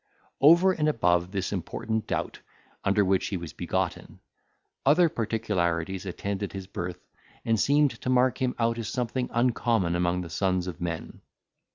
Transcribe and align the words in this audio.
Over 0.41 0.71
and 0.71 0.89
above 0.89 1.29
this 1.29 1.53
important 1.53 2.07
doubt 2.07 2.39
under 2.83 3.05
which 3.05 3.27
he 3.27 3.37
was 3.37 3.53
begotten, 3.53 4.19
other 4.83 5.09
particularities 5.09 6.07
attended 6.07 6.53
his 6.53 6.65
birth, 6.65 7.05
and 7.45 7.59
seemed 7.59 7.91
to 7.91 8.09
mark 8.09 8.41
him 8.41 8.55
out 8.57 8.79
as 8.79 8.87
something 8.89 9.29
uncommon 9.31 9.95
among 9.95 10.21
the 10.21 10.29
sons 10.31 10.65
of 10.65 10.81
men. 10.81 11.21